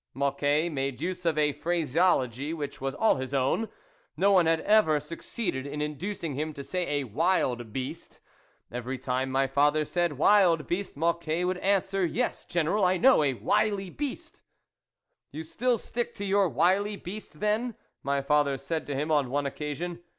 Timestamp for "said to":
18.57-18.95